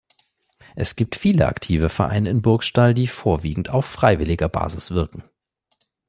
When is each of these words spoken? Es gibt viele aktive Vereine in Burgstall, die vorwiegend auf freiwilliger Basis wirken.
Es 0.75 0.95
gibt 0.95 1.15
viele 1.15 1.47
aktive 1.47 1.87
Vereine 1.87 2.27
in 2.31 2.41
Burgstall, 2.41 2.95
die 2.95 3.05
vorwiegend 3.05 3.69
auf 3.69 3.85
freiwilliger 3.85 4.49
Basis 4.49 4.89
wirken. 4.89 5.21